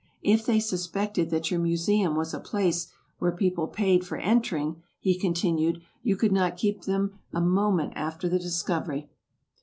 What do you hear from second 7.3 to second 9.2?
a moment after the discovery."